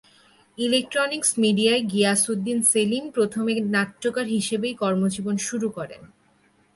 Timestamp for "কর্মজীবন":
4.73-5.35